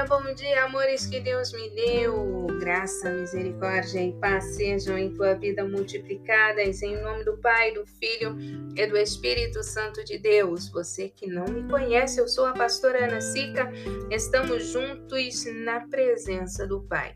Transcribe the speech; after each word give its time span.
dia, 0.00 0.04
bom 0.06 0.34
dia, 0.34 0.64
amores 0.64 1.06
que 1.06 1.20
Deus 1.20 1.52
me 1.52 1.68
deu. 1.70 2.46
Graça, 2.58 3.10
misericórdia 3.10 4.02
e 4.02 4.12
paz 4.14 4.56
sejam 4.56 4.96
em 4.96 5.12
tua 5.14 5.34
vida 5.34 5.64
multiplicadas, 5.64 6.82
em 6.82 7.00
nome 7.02 7.24
do 7.24 7.36
Pai, 7.36 7.72
do 7.72 7.84
Filho 7.86 8.36
e 8.76 8.86
do 8.86 8.96
Espírito 8.96 9.62
Santo 9.62 10.02
de 10.04 10.16
Deus. 10.18 10.70
Você 10.70 11.10
que 11.10 11.26
não 11.26 11.44
me 11.46 11.68
conhece, 11.68 12.18
eu 12.18 12.28
sou 12.28 12.46
a 12.46 12.52
pastora 12.52 13.06
Ana 13.06 13.20
Sica, 13.20 13.70
estamos 14.10 14.68
juntos 14.68 15.44
na 15.64 15.80
presença 15.88 16.66
do 16.66 16.80
Pai. 16.82 17.12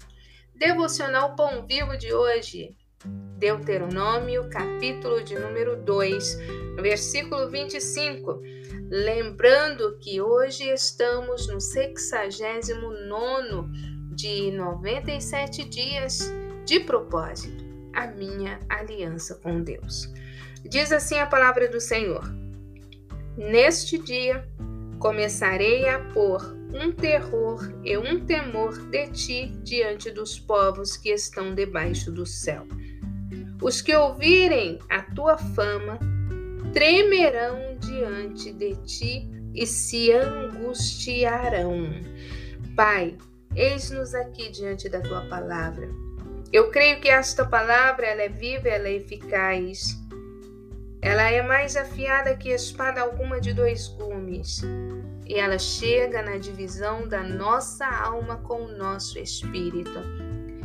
Devocional 0.55 1.35
Pão 1.35 1.67
Vivo 1.67 1.97
de 1.97 2.13
hoje, 2.13 2.77
Deuteronômio, 3.39 4.49
capítulo 4.51 5.23
de 5.23 5.39
número 5.39 5.77
2, 5.77 6.39
versículo 6.81 7.49
25. 7.49 8.43
Lembrando 8.91 9.97
que 9.99 10.21
hoje 10.21 10.69
estamos 10.69 11.49
no 11.49 11.61
69 11.61 13.69
de 14.11 14.51
97 14.53 15.65
dias 15.65 16.31
de 16.67 16.81
propósito, 16.81 17.65
a 17.95 18.07
minha 18.07 18.61
aliança 18.69 19.37
com 19.37 19.63
Deus. 19.63 20.13
Diz 20.69 20.93
assim 20.93 21.19
a 21.19 21.27
palavra 21.27 21.69
do 21.69 21.81
Senhor: 21.81 22.25
Neste 23.37 23.99
dia 23.99 24.47
começarei 24.99 25.89
a 25.89 25.99
pôr 25.99 26.55
um 26.73 26.93
terror 26.93 27.61
e 27.85 27.97
um 27.97 28.25
temor 28.27 28.79
de 28.91 29.09
ti 29.09 29.47
diante 29.63 30.11
dos 30.11 30.39
povos 30.39 30.97
que 30.97 31.11
estão 31.11 31.55
debaixo 31.55 32.13
do 32.13 32.27
céu. 32.27 32.67
Os 33.63 33.81
que 33.81 33.97
ouvirem 33.97 34.79
a 34.91 35.03
tua 35.03 35.39
fama 35.39 35.99
tremerão 36.73 37.74
diante 37.95 38.53
de 38.53 38.75
ti 38.85 39.31
e 39.55 39.67
se 39.67 40.13
angustiarão. 40.13 41.91
Pai, 42.77 43.17
eis-nos 43.55 44.15
aqui 44.15 44.51
diante 44.51 44.89
da 44.89 45.01
tua 45.01 45.23
palavra. 45.29 45.89
Eu 46.53 46.71
creio 46.71 47.01
que 47.01 47.09
esta 47.09 47.45
palavra 47.45 48.07
ela 48.07 48.23
é 48.23 48.29
viva, 48.29 48.69
ela 48.69 48.89
é 48.89 48.95
eficaz. 48.95 49.97
Ela 51.01 51.31
é 51.31 51.43
mais 51.43 51.77
afiada 51.77 52.37
que 52.37 52.49
espada 52.49 53.01
alguma 53.01 53.41
de 53.41 53.53
dois 53.53 53.89
gumes. 53.89 54.63
E 55.27 55.35
ela 55.35 55.59
chega 55.59 56.23
na 56.23 56.37
divisão 56.37 57.09
da 57.09 57.23
nossa 57.23 57.87
alma 57.87 58.37
com 58.39 58.63
o 58.63 58.77
nosso 58.77 59.19
espírito. 59.19 60.01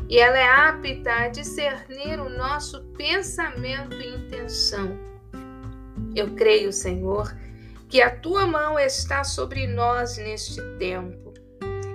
E 0.07 0.17
ela 0.17 0.38
é 0.38 0.47
apta 0.47 1.13
a 1.13 1.27
discernir 1.27 2.19
o 2.19 2.30
nosso 2.30 2.83
pensamento 2.97 3.95
e 3.95 4.16
intenção 4.16 5.09
eu 6.16 6.36
creio, 6.36 6.72
Senhor, 6.72 7.36
que 7.88 8.02
a 8.02 8.16
tua 8.16 8.46
mão 8.46 8.78
está 8.80 9.24
sobre 9.24 9.68
nós 9.68 10.18
neste 10.18 10.62
tempo. 10.78 11.34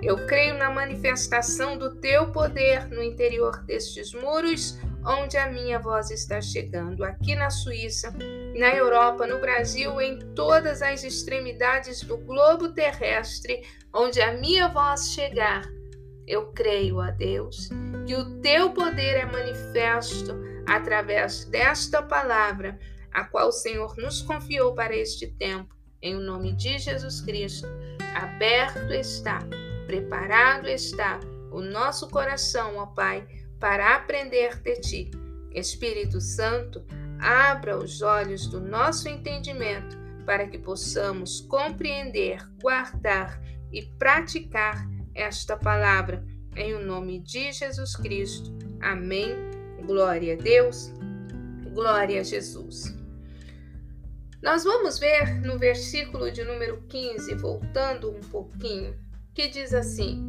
Eu 0.02 0.26
creio 0.26 0.54
na 0.58 0.70
manifestação 0.70 1.78
do 1.78 1.94
teu 1.96 2.30
poder 2.30 2.88
no 2.88 3.02
interior 3.02 3.62
destes 3.64 4.12
muros, 4.12 4.78
onde 5.06 5.36
a 5.36 5.50
minha 5.50 5.78
voz 5.78 6.10
está 6.10 6.40
chegando, 6.40 7.04
aqui 7.04 7.34
na 7.34 7.48
Suíça, 7.48 8.14
na 8.58 8.74
Europa, 8.74 9.26
no 9.26 9.40
Brasil, 9.40 10.00
em 10.00 10.18
todas 10.34 10.82
as 10.82 11.04
extremidades 11.04 12.02
do 12.02 12.18
globo 12.18 12.70
terrestre, 12.72 13.62
onde 13.94 14.20
a 14.20 14.32
minha 14.32 14.68
voz 14.68 15.10
chegar. 15.10 15.62
Eu 16.26 16.46
creio 16.52 17.00
a 17.00 17.10
Deus 17.10 17.68
que 18.06 18.14
o 18.14 18.40
teu 18.40 18.70
poder 18.70 19.16
é 19.16 19.26
manifesto 19.26 20.34
através 20.66 21.44
desta 21.46 22.02
palavra 22.02 22.78
a 23.14 23.24
qual 23.24 23.48
o 23.48 23.52
Senhor 23.52 23.96
nos 23.96 24.20
confiou 24.20 24.74
para 24.74 24.94
este 24.94 25.28
tempo, 25.28 25.74
em 26.02 26.16
o 26.16 26.20
nome 26.20 26.52
de 26.52 26.78
Jesus 26.78 27.20
Cristo. 27.20 27.68
Aberto 28.14 28.92
está, 28.92 29.38
preparado 29.86 30.68
está 30.68 31.20
o 31.50 31.60
nosso 31.60 32.08
coração, 32.10 32.76
ó 32.76 32.86
Pai, 32.86 33.26
para 33.60 33.94
aprender 33.94 34.60
de 34.60 34.74
Ti. 34.80 35.10
Espírito 35.52 36.20
Santo, 36.20 36.84
abra 37.20 37.78
os 37.78 38.02
olhos 38.02 38.48
do 38.48 38.60
nosso 38.60 39.08
entendimento 39.08 39.96
para 40.26 40.48
que 40.48 40.58
possamos 40.58 41.40
compreender, 41.42 42.46
guardar 42.60 43.40
e 43.72 43.82
praticar 43.82 44.86
esta 45.14 45.56
palavra. 45.56 46.24
Em 46.56 46.74
o 46.74 46.84
nome 46.84 47.20
de 47.20 47.52
Jesus 47.52 47.96
Cristo. 47.96 48.52
Amém. 48.80 49.34
Glória 49.86 50.34
a 50.34 50.36
Deus. 50.36 50.92
Glória 51.72 52.20
a 52.20 52.24
Jesus. 52.24 53.03
Nós 54.44 54.62
vamos 54.62 54.98
ver 54.98 55.40
no 55.40 55.58
versículo 55.58 56.30
de 56.30 56.44
número 56.44 56.82
15, 56.90 57.34
voltando 57.36 58.10
um 58.10 58.20
pouquinho, 58.20 58.94
que 59.32 59.48
diz 59.48 59.72
assim: 59.72 60.22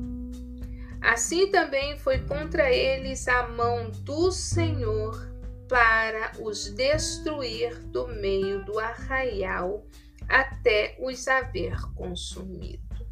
Assim 1.01 1.51
também 1.51 1.97
foi 1.97 2.19
contra 2.19 2.71
eles 2.71 3.27
a 3.27 3.49
mão 3.49 3.91
do 3.91 4.31
Senhor 4.31 5.29
para 5.67 6.31
os 6.39 6.69
destruir 6.69 7.77
do 7.87 8.07
meio 8.07 8.63
do 8.63 8.79
arraial 8.79 9.85
até 10.29 10.95
os 11.01 11.27
haver 11.27 11.75
consumido. 11.93 13.05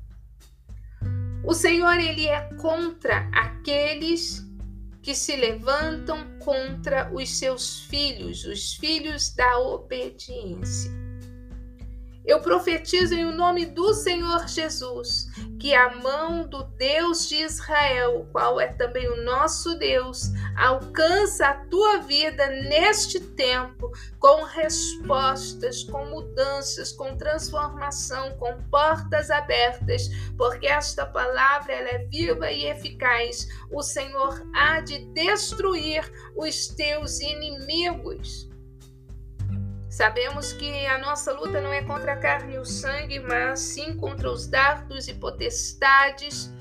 O 1.43 1.53
Senhor 1.53 1.99
ele 1.99 2.27
é 2.27 2.49
contra 2.61 3.29
aqueles 3.33 4.41
que 5.03 5.13
se 5.13 5.35
levantam 5.35 6.25
contra 6.39 7.11
os 7.13 7.29
seus 7.37 7.81
filhos, 7.81 8.45
os 8.45 8.73
filhos 8.75 9.35
da 9.35 9.59
obediência. 9.59 10.89
Eu 12.25 12.39
profetizo 12.39 13.13
em 13.13 13.25
o 13.25 13.35
nome 13.35 13.65
do 13.65 13.93
Senhor 13.93 14.47
Jesus 14.47 15.27
que 15.63 15.73
a 15.73 15.95
mão 15.95 16.45
do 16.45 16.63
Deus 16.77 17.29
de 17.29 17.37
Israel, 17.37 18.19
o 18.19 18.25
qual 18.25 18.59
é 18.59 18.67
também 18.67 19.07
o 19.07 19.23
nosso 19.23 19.75
Deus, 19.75 20.23
alcança 20.57 21.47
a 21.47 21.53
tua 21.53 21.99
vida 21.99 22.45
neste 22.67 23.17
tempo 23.17 23.89
com 24.19 24.43
respostas, 24.43 25.85
com 25.85 26.05
mudanças, 26.07 26.91
com 26.91 27.15
transformação, 27.15 28.35
com 28.39 28.61
portas 28.63 29.31
abertas, 29.31 30.09
porque 30.37 30.67
esta 30.67 31.05
palavra 31.05 31.71
ela 31.71 31.89
é 31.91 31.99
viva 32.09 32.51
e 32.51 32.65
eficaz. 32.65 33.47
O 33.71 33.81
Senhor 33.81 34.45
há 34.53 34.81
de 34.81 35.05
destruir 35.13 36.03
os 36.35 36.67
teus 36.67 37.21
inimigos. 37.21 38.52
Sabemos 39.93 40.51
que 40.53 40.87
a 40.87 40.97
nossa 40.97 41.31
luta 41.33 41.61
não 41.61 41.71
é 41.71 41.83
contra 41.83 42.13
a 42.13 42.17
carne 42.17 42.55
e 42.55 42.57
o 42.57 42.65
sangue, 42.65 43.19
mas 43.19 43.59
sim 43.59 43.95
contra 43.95 44.27
os 44.27 44.47
dardos 44.47 45.07
e 45.07 45.13
potestades, 45.13 46.51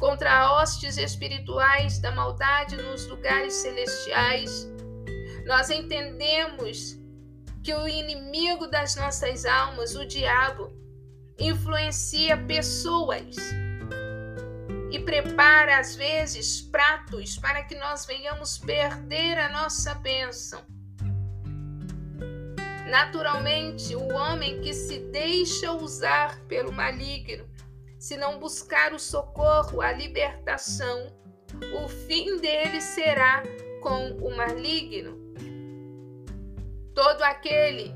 contra 0.00 0.54
hostes 0.54 0.96
espirituais 0.96 1.98
da 1.98 2.10
maldade 2.12 2.78
nos 2.78 3.06
lugares 3.06 3.52
celestiais. 3.52 4.66
Nós 5.44 5.68
entendemos 5.68 6.98
que 7.62 7.74
o 7.74 7.86
inimigo 7.86 8.66
das 8.66 8.96
nossas 8.96 9.44
almas, 9.44 9.94
o 9.94 10.06
diabo, 10.06 10.72
influencia 11.38 12.38
pessoas 12.38 13.36
e 14.90 14.98
prepara 14.98 15.78
às 15.78 15.94
vezes 15.94 16.62
pratos 16.62 17.36
para 17.36 17.64
que 17.64 17.74
nós 17.74 18.06
venhamos 18.06 18.56
perder 18.56 19.36
a 19.36 19.50
nossa 19.50 19.94
bênção. 19.96 20.71
Naturalmente, 22.92 23.96
o 23.96 24.06
homem 24.12 24.60
que 24.60 24.74
se 24.74 24.98
deixa 24.98 25.72
usar 25.72 26.38
pelo 26.40 26.70
maligno, 26.70 27.48
se 27.98 28.18
não 28.18 28.38
buscar 28.38 28.92
o 28.92 28.98
socorro, 28.98 29.80
a 29.80 29.90
libertação, 29.92 31.10
o 31.82 31.88
fim 31.88 32.36
dele 32.36 32.82
será 32.82 33.44
com 33.80 34.10
o 34.18 34.36
maligno. 34.36 35.16
Todo 36.94 37.22
aquele 37.22 37.94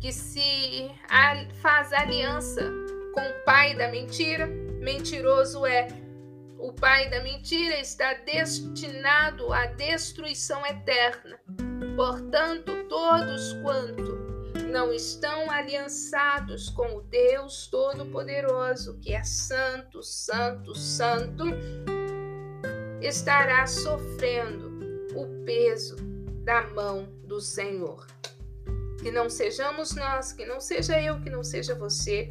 que 0.00 0.12
se 0.12 0.88
faz 1.60 1.92
aliança 1.92 2.62
com 3.12 3.20
o 3.20 3.44
pai 3.44 3.74
da 3.74 3.88
mentira, 3.88 4.46
mentiroso 4.78 5.66
é. 5.66 5.88
O 6.56 6.72
pai 6.72 7.10
da 7.10 7.20
mentira 7.20 7.80
está 7.80 8.14
destinado 8.14 9.52
à 9.52 9.66
destruição 9.66 10.64
eterna. 10.66 11.40
Portanto, 11.96 12.72
todos 12.88 13.52
quanto 13.62 14.22
não 14.70 14.92
estão 14.92 15.50
aliançados 15.50 16.70
com 16.70 16.96
o 16.96 17.02
Deus 17.02 17.66
Todo-Poderoso, 17.66 18.98
que 18.98 19.12
é 19.12 19.22
santo, 19.22 20.02
santo, 20.02 20.74
santo, 20.74 21.44
estará 23.00 23.66
sofrendo 23.66 24.72
o 25.14 25.44
peso 25.44 25.96
da 26.42 26.62
mão 26.68 27.06
do 27.24 27.40
Senhor. 27.40 28.06
Que 29.02 29.10
não 29.10 29.28
sejamos 29.28 29.94
nós, 29.94 30.32
que 30.32 30.46
não 30.46 30.60
seja 30.60 31.00
eu, 31.00 31.20
que 31.20 31.28
não 31.28 31.44
seja 31.44 31.74
você, 31.74 32.30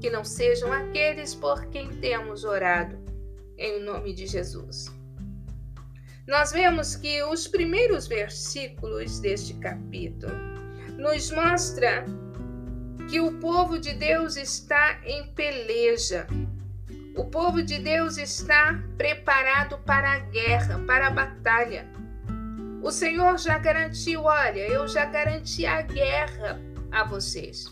que 0.00 0.08
não 0.08 0.24
sejam 0.24 0.72
aqueles 0.72 1.34
por 1.34 1.66
quem 1.66 1.88
temos 2.00 2.44
orado, 2.44 2.96
em 3.58 3.82
nome 3.82 4.14
de 4.14 4.26
Jesus 4.26 4.99
nós 6.26 6.52
vemos 6.52 6.94
que 6.96 7.22
os 7.24 7.48
primeiros 7.48 8.06
versículos 8.06 9.18
deste 9.20 9.54
capítulo 9.54 10.32
nos 10.98 11.30
mostra 11.30 12.04
que 13.08 13.20
o 13.20 13.32
povo 13.40 13.78
de 13.78 13.92
Deus 13.94 14.36
está 14.36 15.00
em 15.04 15.26
peleja. 15.32 16.26
O 17.16 17.24
povo 17.24 17.62
de 17.62 17.78
Deus 17.78 18.18
está 18.18 18.80
preparado 18.96 19.78
para 19.78 20.12
a 20.12 20.18
guerra, 20.20 20.78
para 20.86 21.08
a 21.08 21.10
batalha. 21.10 21.88
O 22.82 22.90
Senhor 22.90 23.36
já 23.38 23.58
garantiu, 23.58 24.24
olha, 24.24 24.60
eu 24.60 24.86
já 24.86 25.04
garanti 25.06 25.66
a 25.66 25.82
guerra 25.82 26.60
a 26.92 27.04
vocês. 27.04 27.66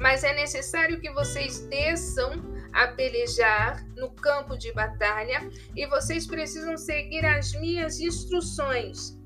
Mas 0.00 0.24
é 0.24 0.34
necessário 0.34 1.00
que 1.00 1.10
vocês 1.12 1.60
desçam 1.68 2.51
a 2.72 2.88
pelejar 2.88 3.86
no 3.96 4.10
campo 4.10 4.56
de 4.56 4.72
batalha 4.72 5.50
e 5.76 5.86
vocês 5.86 6.26
precisam 6.26 6.76
seguir 6.76 7.24
as 7.24 7.52
minhas 7.52 8.00
instruções. 8.00 9.18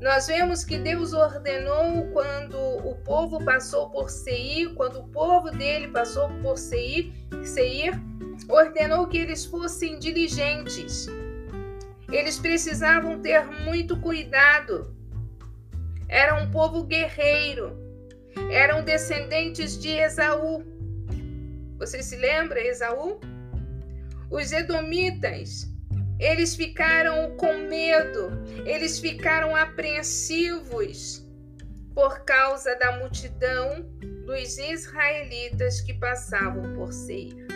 Nós 0.00 0.26
vemos 0.26 0.64
que 0.64 0.76
Deus 0.76 1.14
ordenou 1.14 2.10
quando 2.12 2.58
o 2.58 2.94
povo 3.04 3.42
passou 3.42 3.88
por 3.88 4.10
Seir, 4.10 4.74
quando 4.74 5.00
o 5.00 5.08
povo 5.08 5.50
dele 5.50 5.88
passou 5.88 6.28
por 6.42 6.58
Seir, 6.58 7.10
Seir 7.42 7.94
ordenou 8.48 9.06
que 9.06 9.16
eles 9.16 9.44
fossem 9.44 9.98
diligentes. 9.98 11.06
Eles 12.10 12.38
precisavam 12.38 13.20
ter 13.20 13.44
muito 13.64 13.98
cuidado. 13.98 14.94
Era 16.08 16.42
um 16.42 16.50
povo 16.50 16.84
guerreiro. 16.84 17.76
Eram 18.50 18.84
descendentes 18.84 19.78
de 19.80 19.88
Esaú. 19.88 20.62
Você 21.78 22.02
se 22.02 22.16
lembra, 22.16 22.60
Esaú? 22.60 23.20
Os 24.30 24.52
edomitas, 24.52 25.68
eles 26.18 26.54
ficaram 26.54 27.36
com 27.36 27.52
medo, 27.68 28.30
eles 28.64 28.98
ficaram 28.98 29.54
apreensivos 29.54 31.24
por 31.94 32.24
causa 32.24 32.74
da 32.76 32.98
multidão 32.98 33.82
dos 34.26 34.58
israelitas 34.58 35.80
que 35.80 35.94
passavam 35.94 36.74
por 36.74 36.92
Seir. 36.92 37.46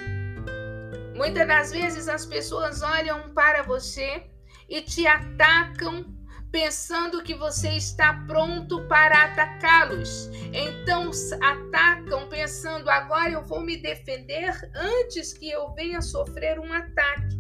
Muitas 1.15 1.49
das 1.49 1.73
vezes 1.73 2.09
as 2.09 2.25
pessoas 2.25 2.83
olham 2.83 3.31
para 3.35 3.63
você 3.63 4.23
e 4.69 4.81
te 4.83 5.07
atacam 5.07 6.18
pensando 6.51 7.23
que 7.23 7.35
você 7.35 7.71
está 7.71 8.15
pronto 8.27 8.87
para 8.89 9.25
atacá-los. 9.25 10.31
Então 10.53 11.11
atacam 11.43 12.29
pensando 12.29 12.89
agora 12.91 13.31
eu 13.31 13.45
vou 13.45 13.61
me 13.61 13.77
defender 13.77 14.55
antes 14.75 15.33
que 15.33 15.51
eu 15.51 15.73
venha 15.75 16.01
sofrer 16.01 16.59
um 16.59 16.73
ataque. 16.73 17.39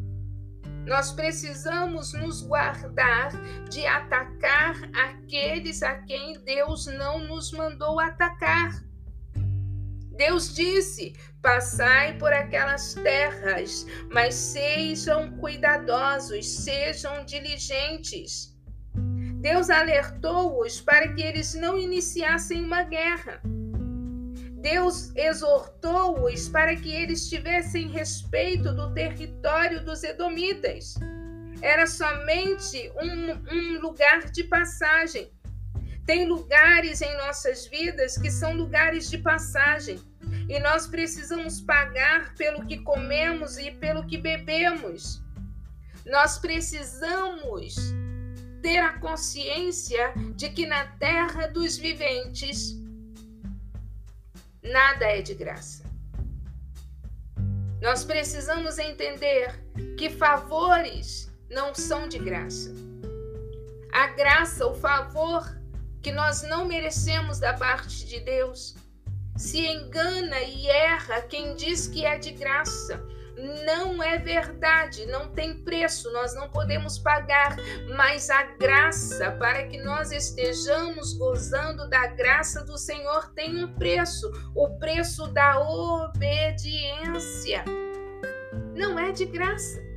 Nós 0.86 1.12
precisamos 1.12 2.14
nos 2.14 2.40
guardar 2.42 3.30
de 3.68 3.86
atacar 3.86 4.74
aqueles 4.94 5.82
a 5.82 5.98
quem 6.02 6.42
Deus 6.44 6.86
não 6.86 7.18
nos 7.18 7.52
mandou 7.52 8.00
atacar. 8.00 8.82
Deus 10.16 10.54
disse: 10.54 11.14
Passai 11.42 12.16
por 12.18 12.32
aquelas 12.32 12.94
terras, 12.94 13.86
mas 14.10 14.34
sejam 14.34 15.30
cuidadosos, 15.38 16.48
sejam 16.48 17.24
diligentes. 17.24 18.57
Deus 19.40 19.70
alertou-os 19.70 20.80
para 20.80 21.12
que 21.12 21.22
eles 21.22 21.54
não 21.54 21.78
iniciassem 21.78 22.64
uma 22.64 22.82
guerra. 22.82 23.40
Deus 24.60 25.14
exortou-os 25.14 26.48
para 26.48 26.74
que 26.74 26.90
eles 26.90 27.28
tivessem 27.28 27.88
respeito 27.88 28.74
do 28.74 28.92
território 28.92 29.84
dos 29.84 30.02
Edomitas. 30.02 30.94
Era 31.62 31.86
somente 31.86 32.90
um, 32.96 33.32
um 33.54 33.80
lugar 33.80 34.28
de 34.30 34.42
passagem. 34.42 35.30
Tem 36.04 36.26
lugares 36.26 37.00
em 37.00 37.16
nossas 37.18 37.66
vidas 37.66 38.18
que 38.18 38.30
são 38.30 38.54
lugares 38.54 39.08
de 39.08 39.18
passagem 39.18 40.00
e 40.48 40.58
nós 40.58 40.88
precisamos 40.88 41.60
pagar 41.60 42.34
pelo 42.34 42.66
que 42.66 42.78
comemos 42.78 43.56
e 43.56 43.70
pelo 43.70 44.04
que 44.04 44.18
bebemos. 44.18 45.22
Nós 46.06 46.38
precisamos 46.38 47.94
ter 48.62 48.78
a 48.78 48.98
consciência 48.98 50.12
de 50.34 50.48
que 50.50 50.66
na 50.66 50.86
terra 50.98 51.46
dos 51.46 51.76
viventes 51.76 52.76
nada 54.62 55.06
é 55.06 55.22
de 55.22 55.34
graça. 55.34 55.84
Nós 57.80 58.04
precisamos 58.04 58.78
entender 58.78 59.54
que 59.96 60.10
favores 60.10 61.32
não 61.48 61.74
são 61.74 62.08
de 62.08 62.18
graça. 62.18 62.72
A 63.92 64.08
graça, 64.08 64.66
o 64.66 64.74
favor 64.74 65.56
que 66.02 66.12
nós 66.12 66.42
não 66.42 66.64
merecemos 66.64 67.38
da 67.38 67.54
parte 67.54 68.06
de 68.06 68.20
Deus, 68.20 68.76
se 69.36 69.64
engana 69.66 70.40
e 70.40 70.66
erra 70.66 71.22
quem 71.22 71.54
diz 71.54 71.86
que 71.86 72.04
é 72.04 72.18
de 72.18 72.32
graça 72.32 73.00
não 73.64 74.02
é 74.02 74.18
verdade, 74.18 75.06
não 75.06 75.28
tem 75.28 75.62
preço, 75.62 76.12
nós 76.12 76.34
não 76.34 76.48
podemos 76.48 76.98
pagar, 76.98 77.56
mas 77.96 78.28
a 78.30 78.42
graça, 78.42 79.30
para 79.32 79.66
que 79.66 79.78
nós 79.78 80.12
estejamos 80.12 81.12
gozando 81.12 81.88
da 81.88 82.08
graça 82.08 82.64
do 82.64 82.76
Senhor, 82.76 83.32
tem 83.34 83.64
um 83.64 83.72
preço 83.74 84.28
o 84.54 84.78
preço 84.78 85.28
da 85.28 85.60
obediência. 85.60 87.64
Não 88.74 88.98
é 88.98 89.12
de 89.12 89.26
graça 89.26 89.87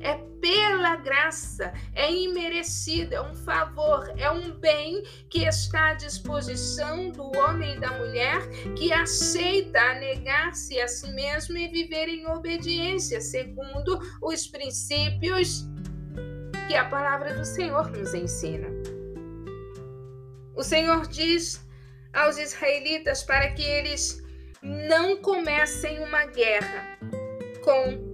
é 0.00 0.14
pela 0.40 0.96
graça, 0.96 1.72
é 1.94 2.12
imerecido, 2.12 3.14
é 3.14 3.20
um 3.20 3.34
favor, 3.34 4.08
é 4.16 4.30
um 4.30 4.52
bem 4.58 5.02
que 5.28 5.44
está 5.44 5.90
à 5.90 5.94
disposição 5.94 7.10
do 7.10 7.24
homem 7.36 7.76
e 7.76 7.80
da 7.80 7.90
mulher 7.98 8.48
que 8.76 8.92
aceita 8.92 9.94
negar-se 9.94 10.80
a 10.80 10.86
si 10.86 11.10
mesmo 11.12 11.56
e 11.56 11.68
viver 11.68 12.08
em 12.08 12.26
obediência, 12.26 13.20
segundo 13.20 14.00
os 14.22 14.46
princípios 14.46 15.66
que 16.68 16.74
a 16.74 16.84
palavra 16.84 17.34
do 17.34 17.44
Senhor 17.44 17.90
nos 17.90 18.14
ensina. 18.14 18.68
O 20.54 20.62
Senhor 20.62 21.06
diz 21.06 21.66
aos 22.12 22.36
israelitas 22.36 23.22
para 23.22 23.52
que 23.52 23.62
eles 23.62 24.22
não 24.62 25.16
comecem 25.22 26.00
uma 26.02 26.26
guerra 26.26 26.98
com 27.62 28.07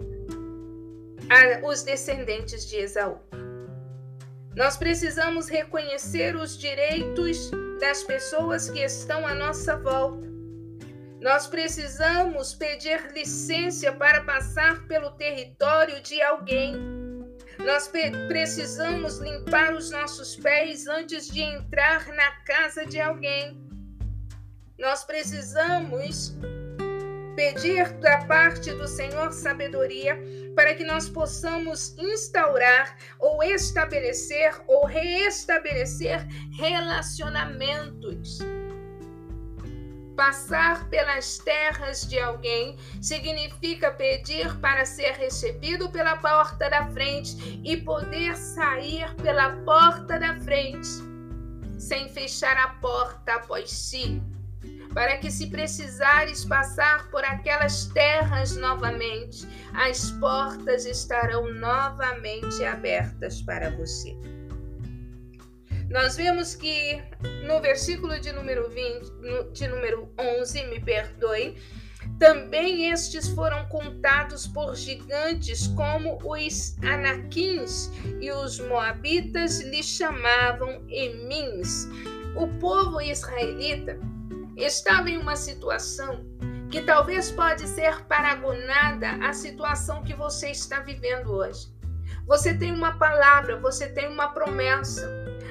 os 1.62 1.82
descendentes 1.82 2.66
de 2.66 2.76
Esaú. 2.76 3.18
Nós 4.54 4.76
precisamos 4.76 5.48
reconhecer 5.48 6.36
os 6.36 6.56
direitos 6.56 7.50
das 7.80 8.04
pessoas 8.04 8.70
que 8.70 8.80
estão 8.80 9.26
à 9.26 9.34
nossa 9.34 9.76
volta. 9.76 10.24
Nós 11.20 11.46
precisamos 11.46 12.54
pedir 12.54 13.12
licença 13.12 13.90
para 13.92 14.22
passar 14.22 14.86
pelo 14.86 15.10
território 15.12 16.00
de 16.02 16.20
alguém. 16.22 16.74
Nós 17.58 17.90
precisamos 18.28 19.18
limpar 19.18 19.74
os 19.74 19.90
nossos 19.90 20.36
pés 20.36 20.86
antes 20.86 21.28
de 21.28 21.40
entrar 21.40 22.06
na 22.08 22.30
casa 22.44 22.84
de 22.84 23.00
alguém. 23.00 23.60
Nós 24.78 25.02
precisamos 25.04 26.36
pedir 27.34 27.92
da 27.94 28.18
parte 28.26 28.72
do 28.72 28.86
Senhor 28.86 29.32
sabedoria 29.32 30.18
para 30.54 30.74
que 30.74 30.84
nós 30.84 31.08
possamos 31.08 31.96
instaurar 31.98 32.96
ou 33.18 33.42
estabelecer 33.42 34.54
ou 34.66 34.86
reestabelecer 34.86 36.26
relacionamentos. 36.56 38.38
Passar 40.16 40.88
pelas 40.90 41.38
terras 41.38 42.06
de 42.06 42.20
alguém 42.20 42.76
significa 43.02 43.90
pedir 43.90 44.56
para 44.60 44.84
ser 44.84 45.14
recebido 45.14 45.90
pela 45.90 46.16
porta 46.18 46.70
da 46.70 46.86
frente 46.92 47.60
e 47.64 47.76
poder 47.78 48.36
sair 48.36 49.12
pela 49.16 49.56
porta 49.64 50.16
da 50.20 50.36
frente, 50.36 50.88
sem 51.76 52.08
fechar 52.08 52.56
a 52.56 52.68
porta 52.80 53.34
após 53.34 53.72
si 53.72 54.22
para 54.94 55.18
que, 55.18 55.30
se 55.30 55.48
precisares 55.48 56.44
passar 56.44 57.10
por 57.10 57.24
aquelas 57.24 57.86
terras 57.86 58.56
novamente, 58.56 59.46
as 59.74 60.12
portas 60.12 60.86
estarão 60.86 61.52
novamente 61.52 62.64
abertas 62.64 63.42
para 63.42 63.70
você. 63.70 64.16
Nós 65.90 66.16
vemos 66.16 66.54
que 66.54 67.02
no 67.46 67.60
versículo 67.60 68.18
de 68.20 68.32
número 68.32 68.70
20, 68.70 69.52
de 69.52 69.68
número 69.68 70.12
11, 70.18 70.66
me 70.68 70.80
perdoe, 70.80 71.56
também 72.18 72.90
estes 72.90 73.28
foram 73.28 73.66
contados 73.66 74.46
por 74.46 74.76
gigantes 74.76 75.66
como 75.68 76.18
os 76.22 76.76
anaquins 76.82 77.90
e 78.20 78.30
os 78.30 78.60
moabitas 78.60 79.60
lhe 79.60 79.82
chamavam 79.82 80.84
emins. 80.88 81.88
O 82.36 82.46
povo 82.58 83.00
israelita 83.00 83.98
estava 84.56 85.10
em 85.10 85.18
uma 85.18 85.36
situação 85.36 86.24
que 86.70 86.82
talvez 86.82 87.30
pode 87.30 87.68
ser 87.68 88.04
paragonada 88.06 89.12
à 89.24 89.32
situação 89.32 90.02
que 90.02 90.14
você 90.14 90.50
está 90.50 90.80
vivendo 90.80 91.32
hoje. 91.32 91.72
Você 92.26 92.54
tem 92.54 92.72
uma 92.72 92.98
palavra, 92.98 93.60
você 93.60 93.86
tem 93.88 94.08
uma 94.08 94.28
promessa, 94.28 95.08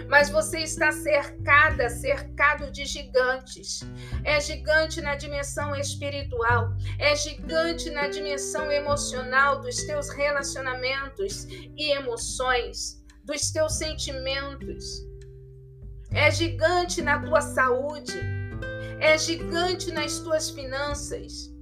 mas 0.10 0.30
você 0.30 0.60
está 0.60 0.92
cercada, 0.92 1.88
cercado 1.88 2.72
de 2.72 2.84
gigantes. 2.86 3.82
É 4.24 4.40
gigante 4.42 5.00
na 5.00 5.16
dimensão 5.16 5.76
espiritual, 5.76 6.74
é 7.00 7.16
gigante 7.16 7.90
na 7.92 8.08
dimensão 8.08 8.72
emocional 8.72 9.62
dos 9.62 9.78
teus 9.84 10.10
relacionamentos 10.10 11.46
e 11.50 11.92
emoções, 11.92 13.04
dos 13.24 13.52
teus 13.52 13.78
sentimentos. 13.78 15.06
É 16.12 16.30
gigante 16.32 17.02
na 17.02 17.20
tua 17.20 17.42
saúde, 17.42 18.14
é 19.00 19.18
gigante 19.18 19.92
nas 19.92 20.20
tuas 20.20 20.50
finanças. 20.50 21.54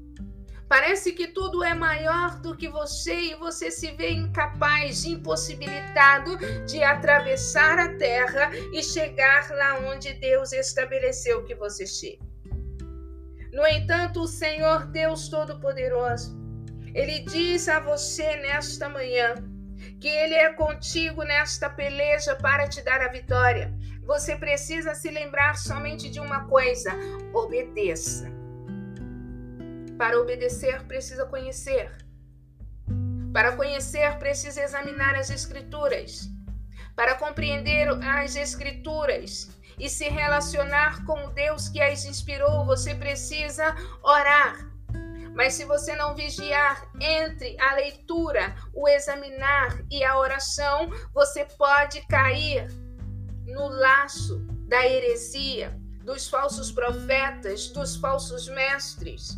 Parece 0.72 1.12
que 1.12 1.28
tudo 1.28 1.66
é 1.66 1.74
maior 1.74 2.40
do 2.40 2.56
que 2.56 2.70
você 2.70 3.14
e 3.14 3.36
você 3.36 3.70
se 3.70 3.92
vê 3.92 4.12
incapaz, 4.12 5.04
impossibilitado 5.04 6.38
de 6.66 6.82
atravessar 6.82 7.78
a 7.78 7.98
terra 7.98 8.50
e 8.72 8.82
chegar 8.82 9.50
lá 9.52 9.80
onde 9.80 10.14
Deus 10.14 10.54
estabeleceu 10.54 11.44
que 11.44 11.56
você 11.56 11.86
chegue. 11.86 12.22
No 13.52 13.68
entanto, 13.68 14.22
o 14.22 14.28
Senhor 14.28 14.86
Deus 14.88 15.28
Todo-Poderoso, 15.28 16.40
Ele 16.94 17.20
diz 17.20 17.68
a 17.68 17.82
você 17.82 18.38
nesta 18.38 18.88
manhã 18.88 19.36
que 20.00 20.08
Ele 20.08 20.36
é 20.36 20.54
contigo 20.54 21.24
nesta 21.24 21.70
peleja 21.70 22.34
para 22.38 22.68
te 22.70 22.82
dar 22.82 23.02
a 23.02 23.10
vitória. 23.10 23.74
Você 24.12 24.36
precisa 24.36 24.94
se 24.94 25.10
lembrar 25.10 25.56
somente 25.56 26.10
de 26.10 26.20
uma 26.20 26.46
coisa: 26.46 26.91
obedeça. 27.34 28.30
Para 29.98 30.20
obedecer, 30.20 30.84
precisa 30.84 31.25
conhecer. 31.25 31.89
Para 33.32 33.56
conhecer, 33.56 34.20
precisa 34.20 34.62
examinar 34.62 35.15
as 35.15 35.30
Escrituras. 35.30 36.30
Para 36.94 37.15
compreender 37.15 37.88
as 38.03 38.36
Escrituras 38.36 39.50
e 39.80 39.88
se 39.88 40.10
relacionar 40.10 41.06
com 41.06 41.27
o 41.27 41.30
Deus 41.30 41.70
que 41.70 41.80
as 41.80 42.03
inspirou, 42.03 42.65
você 42.65 42.94
precisa 42.94 43.74
orar. 44.03 44.58
Mas 45.34 45.53
se 45.53 45.63
você 45.63 45.96
não 45.96 46.15
vigiar 46.15 46.86
entre 47.00 47.56
a 47.62 47.75
leitura, 47.75 48.53
o 48.74 48.89
examinar 48.89 49.82
e 49.89 50.03
a 50.03 50.20
oração, 50.20 50.89
você 51.13 51.46
pode 51.46 52.06
cair 52.08 52.68
no 53.51 53.67
laço 53.67 54.39
da 54.67 54.86
heresia, 54.86 55.77
dos 56.03 56.27
falsos 56.27 56.72
profetas, 56.72 57.67
dos 57.70 57.96
falsos 57.96 58.48
mestres. 58.50 59.38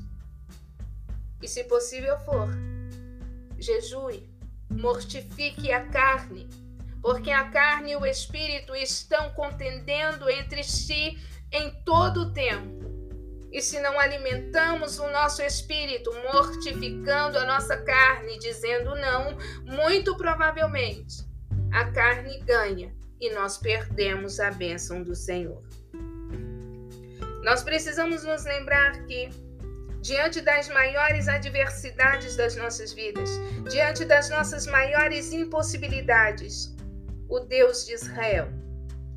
E 1.41 1.47
se 1.47 1.63
possível 1.65 2.17
for, 2.19 2.49
jejue, 3.59 4.29
mortifique 4.69 5.71
a 5.71 5.85
carne, 5.87 6.49
porque 7.01 7.31
a 7.31 7.49
carne 7.49 7.91
e 7.91 7.95
o 7.97 8.05
espírito 8.05 8.75
estão 8.75 9.31
contendendo 9.31 10.29
entre 10.29 10.63
si 10.63 11.17
em 11.51 11.71
todo 11.83 12.21
o 12.21 12.33
tempo. 12.33 12.83
E 13.51 13.61
se 13.61 13.79
não 13.81 13.99
alimentamos 13.99 14.97
o 14.97 15.07
nosso 15.11 15.43
espírito, 15.43 16.11
mortificando 16.31 17.37
a 17.37 17.45
nossa 17.45 17.77
carne, 17.77 18.39
dizendo 18.39 18.95
não, 18.95 19.37
muito 19.65 20.15
provavelmente 20.17 21.23
a 21.71 21.91
carne 21.91 22.39
ganha 22.39 23.02
e 23.23 23.29
nós 23.33 23.57
perdemos 23.57 24.37
a 24.41 24.51
bênção 24.51 25.01
do 25.01 25.15
Senhor. 25.15 25.63
Nós 27.41 27.63
precisamos 27.63 28.25
nos 28.25 28.43
lembrar 28.43 29.05
que 29.05 29.29
diante 30.01 30.41
das 30.41 30.67
maiores 30.67 31.29
adversidades 31.29 32.35
das 32.35 32.57
nossas 32.57 32.91
vidas, 32.91 33.29
diante 33.69 34.03
das 34.03 34.29
nossas 34.29 34.67
maiores 34.67 35.31
impossibilidades, 35.31 36.75
o 37.29 37.39
Deus 37.39 37.85
de 37.85 37.93
Israel 37.93 38.49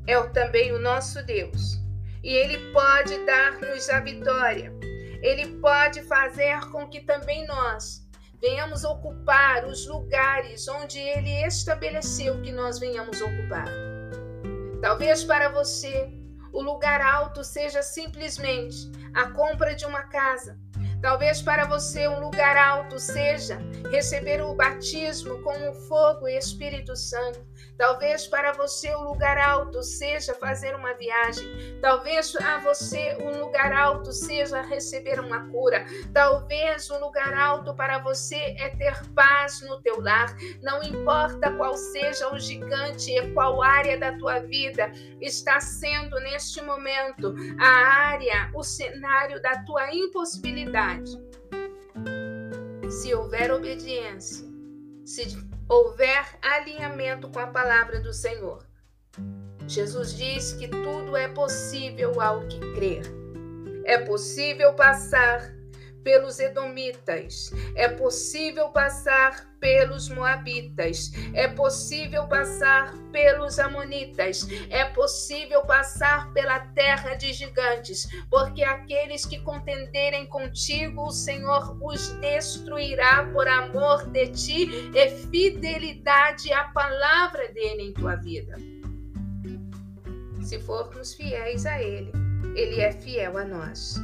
é 0.07 0.21
também 0.29 0.71
o 0.71 0.79
nosso 0.79 1.21
Deus. 1.25 1.77
E 2.23 2.33
ele 2.33 2.71
pode 2.71 3.25
dar-nos 3.25 3.89
a 3.89 3.99
vitória. 3.99 4.73
Ele 5.21 5.59
pode 5.59 6.01
fazer 6.03 6.61
com 6.71 6.87
que 6.87 7.01
também 7.01 7.45
nós 7.45 8.07
venhamos 8.41 8.85
ocupar 8.85 9.65
os 9.65 9.85
lugares 9.85 10.67
onde 10.69 10.99
ele 10.99 11.45
estabeleceu 11.45 12.41
que 12.41 12.51
nós 12.51 12.79
venhamos 12.79 13.19
ocupar. 13.21 13.86
Talvez 14.81 15.23
para 15.23 15.49
você 15.49 16.13
o 16.53 16.61
lugar 16.61 17.01
alto 17.01 17.43
seja 17.43 17.81
simplesmente 17.81 18.77
a 19.13 19.31
compra 19.31 19.75
de 19.75 19.85
uma 19.85 20.03
casa, 20.03 20.57
Talvez 21.07 21.41
para 21.41 21.63
você 21.63 22.05
um 22.05 22.19
lugar 22.19 22.57
alto 22.57 22.99
seja 22.99 23.57
receber 23.89 24.41
o 24.41 24.53
batismo 24.53 25.41
com 25.41 25.69
o 25.69 25.73
fogo 25.73 26.27
e 26.27 26.37
Espírito 26.37 26.97
Santo. 26.97 27.47
Talvez 27.77 28.27
para 28.27 28.51
você 28.51 28.93
o 28.93 29.03
lugar 29.03 29.37
alto 29.37 29.81
seja 29.83 30.33
fazer 30.33 30.75
uma 30.75 30.93
viagem. 30.95 31.79
Talvez 31.79 32.35
a 32.35 32.57
você 32.57 33.15
um 33.21 33.39
lugar 33.39 33.71
alto 33.71 34.11
seja 34.11 34.61
receber 34.61 35.19
uma 35.21 35.47
cura. 35.49 35.85
Talvez 36.13 36.89
um 36.91 36.99
lugar 36.99 37.33
alto 37.33 37.73
para 37.73 37.99
você 37.99 38.55
é 38.59 38.69
ter 38.75 39.01
paz 39.13 39.61
no 39.61 39.81
teu 39.81 40.01
lar. 40.01 40.35
Não 40.61 40.83
importa 40.83 41.51
qual 41.51 41.77
seja 41.77 42.33
o 42.33 42.37
gigante 42.37 43.11
e 43.11 43.31
qual 43.31 43.61
área 43.61 43.97
da 43.97 44.11
tua 44.17 44.39
vida 44.39 44.91
está 45.21 45.61
sendo 45.61 46.19
neste 46.19 46.61
momento 46.61 47.33
a 47.59 47.67
área, 48.09 48.51
o 48.53 48.61
cenário 48.61 49.41
da 49.41 49.63
tua 49.63 49.93
impossibilidade. 49.93 50.96
Se 52.89 53.13
houver 53.13 53.51
obediência, 53.51 54.47
se 55.05 55.37
houver 55.67 56.37
alinhamento 56.41 57.29
com 57.29 57.39
a 57.39 57.47
palavra 57.47 57.99
do 57.99 58.13
Senhor. 58.13 58.65
Jesus 59.67 60.15
diz 60.15 60.53
que 60.53 60.67
tudo 60.67 61.15
é 61.17 61.27
possível 61.27 62.21
ao 62.21 62.47
que 62.47 62.59
crer. 62.73 63.03
É 63.83 63.97
possível 63.97 64.73
passar 64.73 65.56
pelos 66.07 66.39
Edomitas, 66.39 67.51
é 67.75 67.89
possível 67.89 68.69
passar 68.69 69.45
pelos 69.59 70.07
Moabitas, 70.07 71.11
é 71.33 71.49
possível 71.49 72.25
passar 72.27 72.93
pelos 73.11 73.59
Amonitas, 73.59 74.47
é 74.69 74.85
possível 74.85 75.63
passar 75.63 76.31
pela 76.31 76.59
terra 76.59 77.15
de 77.15 77.33
gigantes, 77.33 78.07
porque 78.29 78.63
aqueles 78.63 79.25
que 79.25 79.41
contenderem 79.41 80.25
contigo, 80.27 81.07
o 81.07 81.11
Senhor 81.11 81.77
os 81.83 82.07
destruirá 82.21 83.29
por 83.33 83.45
amor 83.45 84.09
de 84.09 84.27
ti 84.27 84.89
e 84.95 85.09
fidelidade 85.29 86.53
à 86.53 86.69
palavra 86.69 87.51
dele 87.51 87.89
em 87.89 87.93
tua 87.93 88.15
vida. 88.15 88.55
Se 90.41 90.57
formos 90.61 91.13
fiéis 91.13 91.65
a 91.65 91.83
ele, 91.83 92.13
ele 92.55 92.79
é 92.79 92.93
fiel 92.93 93.37
a 93.37 93.43
nós. 93.43 93.99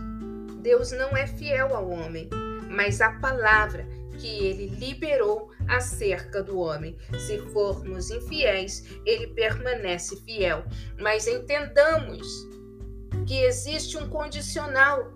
Deus 0.63 0.93
não 0.93 1.09
é 1.15 1.27
fiel 1.27 1.75
ao 1.75 1.89
homem, 1.89 2.29
mas 2.69 3.01
à 3.01 3.11
palavra 3.11 3.85
que 4.17 4.45
ele 4.45 4.67
liberou 4.67 5.51
acerca 5.67 6.41
do 6.41 6.57
homem. 6.57 6.97
Se 7.19 7.37
formos 7.51 8.09
infiéis, 8.09 8.85
ele 9.05 9.27
permanece 9.27 10.15
fiel. 10.23 10.63
Mas 10.97 11.27
entendamos 11.27 12.25
que 13.27 13.43
existe 13.43 13.97
um 13.97 14.07
condicional. 14.09 15.13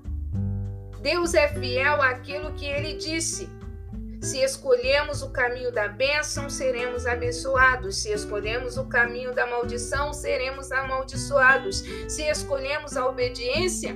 Deus 1.01 1.33
é 1.33 1.47
fiel 1.47 2.01
àquilo 2.01 2.53
que 2.53 2.65
ele 2.65 2.95
disse. 2.95 3.49
Se 4.21 4.39
escolhemos 4.39 5.21
o 5.21 5.29
caminho 5.29 5.71
da 5.71 5.87
bênção, 5.87 6.49
seremos 6.49 7.05
abençoados. 7.05 7.97
Se 7.97 8.11
escolhemos 8.11 8.75
o 8.75 8.85
caminho 8.85 9.33
da 9.33 9.47
maldição, 9.47 10.11
seremos 10.11 10.71
amaldiçoados. 10.71 11.85
Se 12.09 12.23
escolhemos 12.23 12.97
a 12.97 13.07
obediência, 13.07 13.95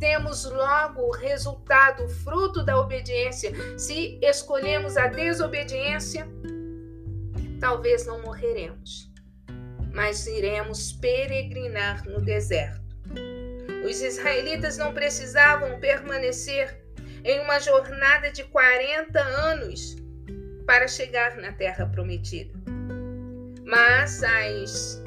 temos 0.00 0.44
logo 0.46 1.02
o 1.02 1.12
resultado, 1.12 2.04
o 2.04 2.08
fruto 2.08 2.64
da 2.64 2.80
obediência. 2.80 3.52
Se 3.78 4.18
escolhemos 4.22 4.96
a 4.96 5.06
desobediência, 5.06 6.26
talvez 7.60 8.06
não 8.06 8.22
morreremos, 8.22 9.12
mas 9.92 10.26
iremos 10.26 10.92
peregrinar 10.92 12.08
no 12.08 12.20
deserto. 12.20 12.80
Os 13.86 14.00
israelitas 14.00 14.78
não 14.78 14.92
precisavam 14.92 15.78
permanecer 15.78 16.82
em 17.22 17.40
uma 17.40 17.60
jornada 17.60 18.32
de 18.32 18.44
40 18.44 19.20
anos 19.20 19.96
para 20.66 20.88
chegar 20.88 21.36
na 21.36 21.52
terra 21.52 21.86
prometida. 21.86 22.54
Mas 23.64 24.22
as 24.22 25.02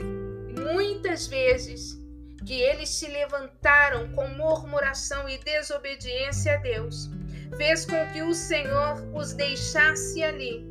muitas 0.59 1.27
vezes 1.27 2.02
que 2.45 2.61
eles 2.61 2.89
se 2.89 3.07
levantaram 3.07 4.11
com 4.13 4.27
murmuração 4.27 5.27
e 5.29 5.37
desobediência 5.37 6.55
a 6.55 6.57
Deus, 6.57 7.09
fez 7.57 7.85
com 7.85 8.05
que 8.11 8.21
o 8.21 8.33
Senhor 8.33 9.01
os 9.13 9.33
deixasse 9.33 10.23
ali, 10.23 10.65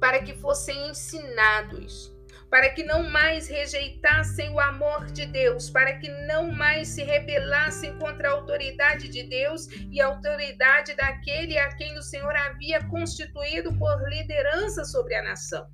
para 0.00 0.22
que 0.22 0.34
fossem 0.34 0.90
ensinados, 0.90 2.12
para 2.50 2.68
que 2.70 2.84
não 2.84 3.08
mais 3.08 3.48
rejeitassem 3.48 4.50
o 4.50 4.60
amor 4.60 5.06
de 5.06 5.24
Deus, 5.26 5.70
para 5.70 5.94
que 5.98 6.08
não 6.26 6.52
mais 6.52 6.88
se 6.88 7.02
rebelassem 7.02 7.98
contra 7.98 8.28
a 8.28 8.32
autoridade 8.32 9.08
de 9.08 9.22
Deus 9.22 9.68
e 9.90 10.00
a 10.00 10.06
autoridade 10.06 10.94
daquele 10.94 11.58
a 11.58 11.74
quem 11.76 11.96
o 11.96 12.02
Senhor 12.02 12.36
havia 12.36 12.84
constituído 12.88 13.72
por 13.78 14.06
liderança 14.08 14.84
sobre 14.84 15.14
a 15.14 15.22
nação. 15.22 15.66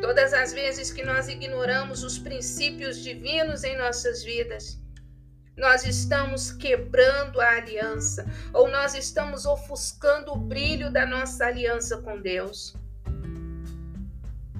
Todas 0.00 0.32
as 0.32 0.52
vezes 0.52 0.92
que 0.92 1.02
nós 1.02 1.28
ignoramos 1.28 2.04
os 2.04 2.18
princípios 2.18 3.02
divinos 3.02 3.64
em 3.64 3.76
nossas 3.76 4.22
vidas, 4.22 4.80
nós 5.56 5.84
estamos 5.84 6.52
quebrando 6.52 7.40
a 7.40 7.56
aliança 7.56 8.24
ou 8.52 8.68
nós 8.70 8.94
estamos 8.94 9.44
ofuscando 9.44 10.32
o 10.32 10.36
brilho 10.36 10.92
da 10.92 11.04
nossa 11.04 11.46
aliança 11.46 11.98
com 11.98 12.20
Deus. 12.20 12.76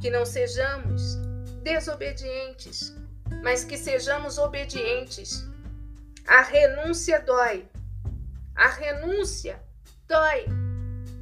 Que 0.00 0.10
não 0.10 0.26
sejamos 0.26 1.14
desobedientes, 1.62 2.92
mas 3.42 3.62
que 3.62 3.76
sejamos 3.76 4.38
obedientes. 4.38 5.46
A 6.26 6.42
renúncia 6.42 7.20
dói. 7.20 7.68
A 8.56 8.68
renúncia 8.68 9.62
dói. 10.08 10.46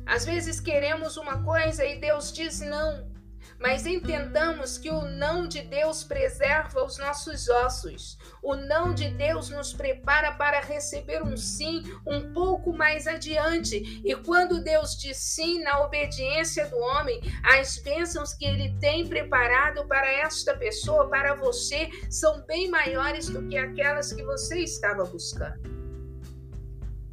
Às 0.06 0.24
vezes 0.24 0.58
queremos 0.58 1.18
uma 1.18 1.42
coisa 1.44 1.84
e 1.84 2.00
Deus 2.00 2.32
diz 2.32 2.60
não 2.60 3.15
mas 3.58 3.86
entendamos 3.86 4.78
que 4.78 4.90
o 4.90 5.02
não 5.02 5.46
de 5.46 5.62
Deus 5.62 6.04
preserva 6.04 6.84
os 6.84 6.98
nossos 6.98 7.48
ossos. 7.48 8.18
O 8.42 8.54
não 8.54 8.92
de 8.94 9.08
Deus 9.10 9.50
nos 9.50 9.72
prepara 9.72 10.32
para 10.32 10.60
receber 10.60 11.22
um 11.22 11.36
sim 11.36 11.82
um 12.06 12.32
pouco 12.32 12.72
mais 12.72 13.06
adiante. 13.06 14.02
E 14.04 14.14
quando 14.16 14.62
Deus 14.62 14.96
diz 14.96 15.16
sim 15.16 15.62
na 15.62 15.80
obediência 15.80 16.66
do 16.68 16.78
homem, 16.78 17.20
as 17.44 17.78
bênçãos 17.78 18.34
que 18.34 18.44
ele 18.44 18.76
tem 18.78 19.06
preparado 19.06 19.86
para 19.86 20.06
esta 20.06 20.56
pessoa, 20.56 21.08
para 21.08 21.34
você, 21.34 21.88
são 22.10 22.44
bem 22.46 22.70
maiores 22.70 23.28
do 23.28 23.46
que 23.48 23.56
aquelas 23.56 24.12
que 24.12 24.22
você 24.22 24.60
estava 24.60 25.04
buscando. 25.04 25.76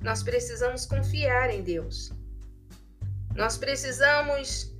Nós 0.01 0.21
precisamos 0.21 0.85
confiar 0.85 1.49
em 1.49 1.61
Deus. 1.61 2.11
Nós 3.35 3.57
precisamos 3.57 4.72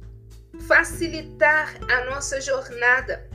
facilitar 0.62 1.76
a 1.90 2.06
nossa 2.06 2.40
jornada 2.40 3.28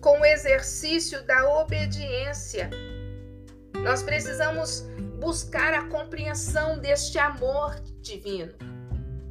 com 0.00 0.20
o 0.20 0.24
exercício 0.24 1.22
da 1.24 1.48
obediência. 1.60 2.70
Nós 3.82 4.02
precisamos 4.02 4.80
buscar 5.18 5.74
a 5.74 5.84
compreensão 5.88 6.78
deste 6.78 7.18
amor 7.18 7.80
divino. 8.00 8.52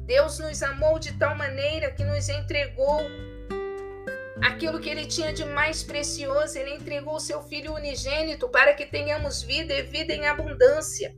Deus 0.06 0.38
nos 0.38 0.62
amou 0.62 0.98
de 0.98 1.12
tal 1.18 1.36
maneira 1.36 1.90
que 1.90 2.04
nos 2.04 2.28
entregou 2.28 3.00
aquilo 4.42 4.80
que 4.80 4.90
ele 4.90 5.06
tinha 5.06 5.32
de 5.32 5.44
mais 5.44 5.82
precioso, 5.82 6.58
ele 6.58 6.74
entregou 6.74 7.16
o 7.16 7.20
seu 7.20 7.42
filho 7.42 7.74
unigênito 7.74 8.48
para 8.48 8.74
que 8.74 8.86
tenhamos 8.86 9.42
vida 9.42 9.72
e 9.72 9.82
vida 9.82 10.12
em 10.12 10.26
abundância. 10.26 11.14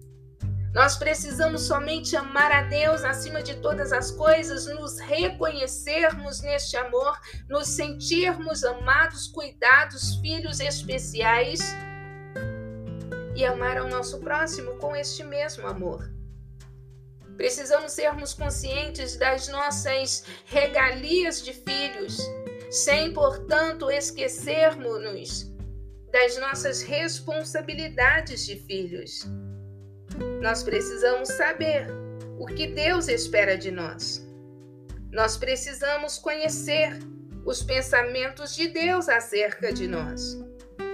Nós 0.74 0.96
precisamos 0.96 1.62
somente 1.62 2.16
amar 2.16 2.50
a 2.50 2.62
Deus 2.62 3.04
acima 3.04 3.40
de 3.40 3.54
todas 3.58 3.92
as 3.92 4.10
coisas, 4.10 4.66
nos 4.66 4.98
reconhecermos 4.98 6.40
neste 6.40 6.76
amor, 6.76 7.16
nos 7.48 7.68
sentirmos 7.68 8.64
amados, 8.64 9.28
cuidados, 9.28 10.16
filhos 10.16 10.58
especiais 10.58 11.60
e 13.36 13.44
amar 13.44 13.78
ao 13.78 13.88
nosso 13.88 14.18
próximo 14.18 14.76
com 14.78 14.96
este 14.96 15.22
mesmo 15.22 15.64
amor. 15.68 16.12
Precisamos 17.36 17.92
sermos 17.92 18.34
conscientes 18.34 19.16
das 19.16 19.46
nossas 19.46 20.24
regalias 20.46 21.40
de 21.44 21.52
filhos, 21.52 22.18
sem, 22.72 23.12
portanto, 23.12 23.92
esquecermos-nos 23.92 25.52
das 26.10 26.36
nossas 26.38 26.82
responsabilidades 26.82 28.44
de 28.44 28.56
filhos. 28.56 29.24
Nós 30.40 30.62
precisamos 30.62 31.28
saber 31.28 31.86
o 32.38 32.46
que 32.46 32.66
Deus 32.66 33.08
espera 33.08 33.56
de 33.56 33.70
nós. 33.70 34.26
Nós 35.10 35.36
precisamos 35.36 36.18
conhecer 36.18 36.98
os 37.44 37.62
pensamentos 37.62 38.54
de 38.54 38.68
Deus 38.68 39.08
acerca 39.08 39.72
de 39.72 39.86
nós. 39.86 40.38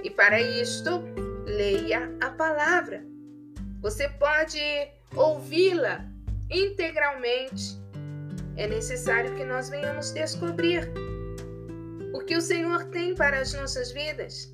E 0.03 0.09
para 0.09 0.39
isto, 0.39 1.03
leia 1.45 2.11
a 2.21 2.29
palavra. 2.29 3.03
Você 3.81 4.07
pode 4.09 4.59
ouvi-la 5.15 6.05
integralmente. 6.49 7.79
É 8.57 8.67
necessário 8.67 9.35
que 9.35 9.43
nós 9.43 9.69
venhamos 9.69 10.11
descobrir 10.11 10.91
o 12.13 12.19
que 12.19 12.35
o 12.35 12.41
Senhor 12.41 12.85
tem 12.85 13.15
para 13.15 13.39
as 13.39 13.53
nossas 13.53 13.91
vidas 13.91 14.53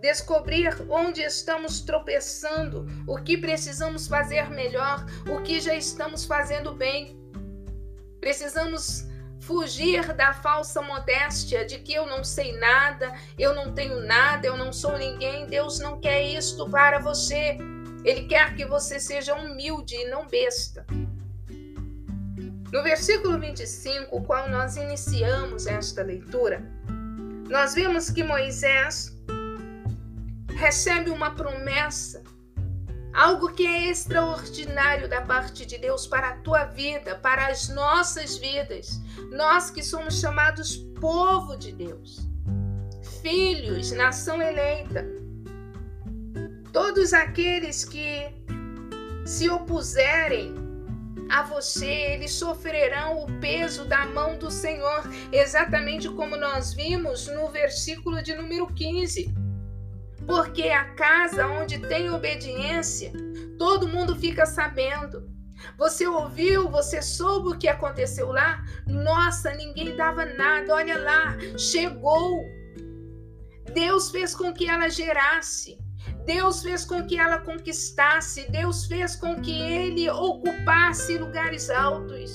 descobrir 0.00 0.74
onde 0.88 1.20
estamos 1.22 1.80
tropeçando, 1.80 2.86
o 3.06 3.16
que 3.18 3.36
precisamos 3.36 4.08
fazer 4.08 4.48
melhor, 4.50 5.04
o 5.28 5.42
que 5.42 5.60
já 5.60 5.74
estamos 5.74 6.24
fazendo 6.24 6.74
bem. 6.74 7.18
Precisamos 8.20 9.06
fugir 9.40 10.12
da 10.14 10.32
falsa 10.32 10.80
modéstia 10.82 11.64
de 11.64 11.78
que 11.78 11.94
eu 11.94 12.06
não 12.06 12.22
sei 12.22 12.56
nada, 12.58 13.12
eu 13.38 13.54
não 13.54 13.72
tenho 13.72 14.00
nada, 14.00 14.46
eu 14.46 14.56
não 14.56 14.72
sou 14.72 14.96
ninguém. 14.96 15.46
Deus 15.46 15.78
não 15.80 16.00
quer 16.00 16.22
isto 16.22 16.68
para 16.68 16.98
você. 16.98 17.58
Ele 18.04 18.26
quer 18.26 18.54
que 18.54 18.64
você 18.64 18.98
seja 18.98 19.34
humilde 19.34 19.94
e 19.94 20.08
não 20.08 20.26
besta. 20.26 20.86
No 22.72 22.82
versículo 22.84 23.38
25, 23.38 24.16
o 24.16 24.22
qual 24.22 24.48
nós 24.48 24.76
iniciamos 24.76 25.66
esta 25.66 26.02
leitura, 26.02 26.62
nós 27.48 27.74
vimos 27.74 28.10
que 28.10 28.22
Moisés 28.22 29.20
recebe 30.60 31.08
uma 31.08 31.30
promessa, 31.30 32.22
algo 33.14 33.50
que 33.54 33.66
é 33.66 33.90
extraordinário 33.90 35.08
da 35.08 35.22
parte 35.22 35.64
de 35.64 35.78
Deus 35.78 36.06
para 36.06 36.28
a 36.28 36.36
tua 36.36 36.66
vida, 36.66 37.16
para 37.16 37.46
as 37.46 37.70
nossas 37.70 38.36
vidas. 38.36 39.00
Nós 39.32 39.70
que 39.70 39.82
somos 39.82 40.20
chamados 40.20 40.76
povo 41.00 41.56
de 41.56 41.72
Deus, 41.72 42.28
filhos, 43.22 43.90
nação 43.92 44.42
eleita. 44.42 45.08
Todos 46.74 47.14
aqueles 47.14 47.82
que 47.82 48.30
se 49.24 49.48
opuserem 49.48 50.54
a 51.30 51.42
você, 51.42 51.86
eles 51.86 52.34
sofrerão 52.34 53.24
o 53.24 53.40
peso 53.40 53.86
da 53.86 54.04
mão 54.04 54.36
do 54.36 54.50
Senhor, 54.50 55.04
exatamente 55.32 56.06
como 56.10 56.36
nós 56.36 56.74
vimos 56.74 57.28
no 57.28 57.48
versículo 57.48 58.22
de 58.22 58.34
número 58.34 58.66
15 58.66 59.39
porque 60.30 60.68
a 60.68 60.84
casa 60.94 61.44
onde 61.44 61.76
tem 61.88 62.08
obediência, 62.08 63.12
todo 63.58 63.88
mundo 63.88 64.14
fica 64.14 64.46
sabendo. 64.46 65.28
Você 65.76 66.06
ouviu, 66.06 66.70
você 66.70 67.02
soube 67.02 67.48
o 67.48 67.58
que 67.58 67.66
aconteceu 67.66 68.30
lá? 68.30 68.64
Nossa, 68.86 69.52
ninguém 69.54 69.96
dava 69.96 70.24
nada, 70.24 70.72
olha 70.72 70.96
lá, 71.02 71.36
chegou. 71.58 72.44
Deus 73.74 74.12
fez 74.12 74.32
com 74.32 74.54
que 74.54 74.68
ela 74.68 74.88
gerasse. 74.88 75.76
Deus 76.24 76.62
fez 76.62 76.84
com 76.84 77.04
que 77.04 77.18
ela 77.18 77.40
conquistasse, 77.40 78.48
Deus 78.52 78.86
fez 78.86 79.16
com 79.16 79.42
que 79.42 79.60
ele 79.60 80.08
ocupasse 80.08 81.18
lugares 81.18 81.68
altos. 81.70 82.30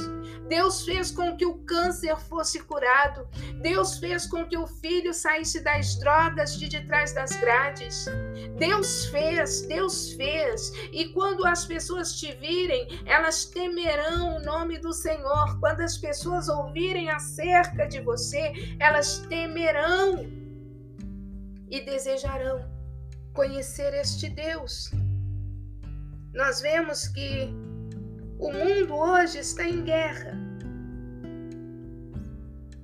Deus 0.48 0.86
fez 0.86 1.12
com 1.12 1.36
que 1.36 1.46
o 1.46 1.56
câncer 1.66 2.16
fosse 2.18 2.60
curado. 2.60 3.28
Deus 3.62 3.98
fez 3.98 4.28
com 4.28 4.46
que 4.46 4.58
o 4.58 4.68
filho 4.68 5.14
saísse 5.14 5.62
das 5.62 5.96
drogas 5.98 6.58
de 6.58 6.68
detrás 6.68 7.14
das 7.14 7.36
grades. 7.38 8.06
Deus 8.58 9.06
fez, 9.08 9.64
Deus 9.64 10.14
fez. 10.14 10.72
E 10.92 11.10
quando 11.14 11.46
as 11.46 11.66
pessoas 11.66 12.14
te 12.20 12.32
virem, 12.34 12.88
elas 13.06 13.46
temerão 13.46 14.38
o 14.38 14.40
nome 14.40 14.78
do 14.78 14.94
Senhor. 14.94 15.60
Quando 15.60 15.82
as 15.82 15.98
pessoas 15.98 16.48
ouvirem 16.48 17.10
acerca 17.10 17.88
de 17.88 18.00
você, 18.02 18.76
elas 18.80 19.20
temerão 19.28 20.26
e 21.70 21.82
desejarão 21.82 22.64
conhecer 23.34 23.94
este 23.96 24.30
Deus. 24.30 24.92
Nós 26.34 26.62
vemos 26.62 27.08
que 27.08 27.50
o 28.40 28.52
mundo 28.52 28.96
hoje 28.96 29.40
está 29.40 29.64
em 29.64 29.84
guerra. 29.84 30.34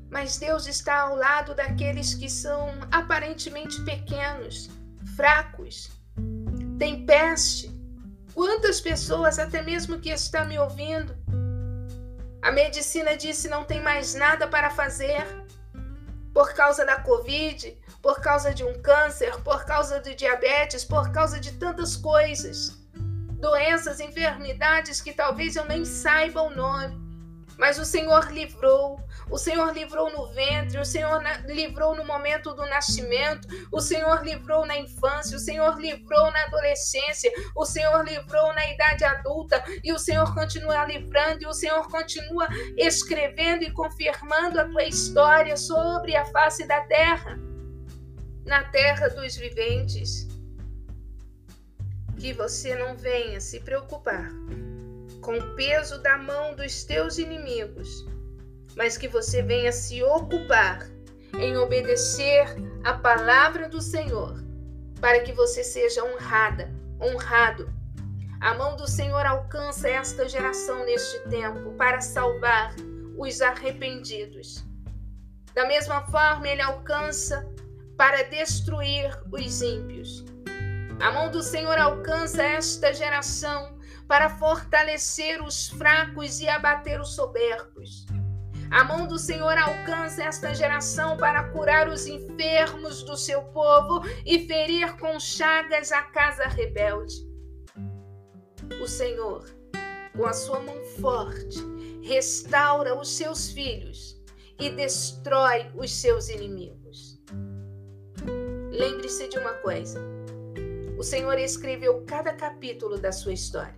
Mas 0.10 0.38
Deus 0.38 0.68
está 0.68 1.02
ao 1.02 1.16
lado 1.16 1.56
daqueles 1.56 2.14
que 2.14 2.30
são 2.30 2.70
aparentemente 2.92 3.82
pequenos, 3.84 4.70
fracos, 5.16 5.90
tem 6.78 7.06
peste. 7.06 7.72
Quantas 8.34 8.82
pessoas, 8.82 9.40
até 9.40 9.62
mesmo 9.62 10.00
que 10.00 10.10
está 10.10 10.46
me 10.46 10.58
ouvindo, 10.58 11.16
a 12.42 12.52
medicina 12.52 13.16
disse 13.16 13.48
não 13.48 13.64
tem 13.64 13.82
mais 13.82 14.16
nada 14.16 14.48
para 14.48 14.70
fazer 14.70 15.26
por 16.34 16.54
causa 16.54 16.86
da 16.86 17.00
Covid, 17.02 17.78
por 18.02 18.20
causa 18.20 18.54
de 18.54 18.64
um 18.64 18.82
câncer, 18.82 19.38
por 19.44 19.64
causa 19.66 20.00
do 20.00 20.16
diabetes, 20.16 20.84
por 20.84 21.12
causa 21.12 21.40
de 21.40 21.52
tantas 21.54 21.96
coisas. 21.96 22.81
Doenças, 23.42 24.00
enfermidades 24.00 25.02
que 25.02 25.12
talvez 25.12 25.56
eu 25.56 25.66
nem 25.66 25.84
saiba 25.84 26.42
o 26.44 26.56
nome. 26.56 27.02
Mas 27.58 27.78
o 27.78 27.86
Senhor 27.86 28.32
livrou, 28.32 29.00
O 29.30 29.38
Senhor 29.38 29.72
livrou 29.72 30.12
no 30.12 30.28
ventre, 30.34 30.80
o 30.80 30.84
Senhor 30.84 31.22
livrou 31.46 31.96
no 31.96 32.04
momento 32.04 32.54
do 32.54 32.66
nascimento, 32.66 33.48
o 33.72 33.80
Senhor 33.80 34.24
livrou 34.24 34.66
na 34.66 34.78
infância, 34.78 35.38
o 35.38 35.40
Senhor 35.40 35.80
livrou 35.80 36.32
na 36.32 36.44
adolescência, 36.44 37.32
o 37.56 37.64
Senhor 37.64 38.04
livrou 38.04 38.54
na 38.54 38.68
idade 38.72 39.04
adulta 39.06 39.64
e 39.84 39.94
o 39.94 40.00
Senhor 40.00 40.34
continua 40.34 40.86
livrando 40.86 41.44
e 41.44 41.48
o 41.48 41.54
Senhor 41.54 41.88
continua 41.88 42.48
escrevendo 42.78 43.64
e 43.64 43.72
confirmando 43.72 44.60
a 44.60 44.66
tua 44.66 44.84
história 44.84 45.56
sobre 45.56 46.16
a 46.16 46.26
face 46.26 46.68
da 46.68 46.82
terra, 46.82 47.40
na 48.46 48.64
terra 48.66 49.08
dos 49.10 49.36
viventes. 49.36 50.31
Que 52.22 52.32
você 52.32 52.76
não 52.76 52.96
venha 52.96 53.42
se 53.42 53.60
preocupar 53.60 54.32
com 55.22 55.38
o 55.38 55.56
peso 55.56 56.02
da 56.02 56.18
mão 56.18 56.56
dos 56.56 56.84
teus 56.84 57.18
inimigos 57.18 58.06
mas 58.76 58.98
que 58.98 59.08
você 59.08 59.42
venha 59.42 59.72
se 59.72 60.02
ocupar 60.04 60.90
em 61.38 61.58
obedecer 61.58 62.46
a 62.84 62.94
palavra 62.94 63.70
do 63.70 63.82
Senhor, 63.82 64.44
para 65.00 65.22
que 65.22 65.32
você 65.32 65.64
seja 65.64 66.04
honrada, 66.04 66.70
honrado. 67.02 67.72
A 68.40 68.54
mão 68.54 68.76
do 68.76 68.88
Senhor 68.88 69.26
alcança 69.26 69.88
esta 69.88 70.28
geração 70.28 70.86
neste 70.86 71.20
tempo 71.30 71.72
para 71.74 72.02
salvar 72.02 72.74
os 73.18 73.42
arrependidos. 73.42 74.64
Da 75.54 75.66
mesma 75.68 76.02
forma, 76.08 76.48
ele 76.48 76.62
alcança 76.62 77.48
para 77.98 78.24
destruir 78.24 79.12
os 79.32 79.62
ímpios. 79.62 80.26
A 81.02 81.12
mão 81.12 81.32
do 81.32 81.42
Senhor 81.42 81.80
alcança 81.80 82.44
esta 82.44 82.94
geração 82.94 83.76
para 84.08 84.30
fortalecer 84.30 85.44
os 85.44 85.70
fracos 85.70 86.40
e 86.40 86.48
abater 86.48 87.02
os 87.02 87.16
soberbos. 87.16 88.06
A 88.70 88.84
mão 88.84 89.08
do 89.08 89.18
Senhor 89.18 89.58
alcança 89.58 90.24
esta 90.24 90.54
geração 90.54 91.18
para 91.18 91.50
curar 91.50 91.90
os 91.90 92.06
enfermos 92.06 93.04
do 93.04 93.18
seu 93.18 93.42
povo 93.46 94.02
e 94.26 94.46
ferir 94.46 94.96
com 94.98 95.20
chagas 95.20 95.92
a 95.92 96.04
casa 96.04 96.44
rebelde. 96.48 97.16
O 98.82 98.88
Senhor, 98.88 99.44
com 100.16 100.26
a 100.26 100.34
sua 100.34 100.60
mão 100.60 100.84
forte, 101.00 101.60
restaura 102.04 102.96
os 102.96 103.10
seus 103.10 103.52
filhos 103.52 104.22
e 104.60 104.70
destrói 104.70 105.72
os 105.76 105.92
seus 105.92 106.30
inimigos. 106.30 107.20
Lembre-se 108.72 109.28
de 109.28 109.40
uma 109.40 109.54
coisa: 109.56 110.00
o 111.02 111.04
Senhor 111.04 111.40
escreveu 111.40 112.04
cada 112.06 112.32
capítulo 112.32 112.96
da 112.96 113.12
sua 113.12 113.34
história. 113.34 113.74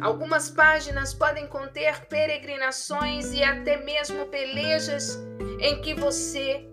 Algumas 0.00 0.48
páginas 0.48 1.12
podem 1.12 1.46
conter 1.46 2.06
peregrinações 2.06 3.30
e 3.34 3.42
até 3.42 3.76
mesmo 3.84 4.24
pelejas 4.28 5.18
em 5.60 5.82
que 5.82 5.92
você 5.92 6.66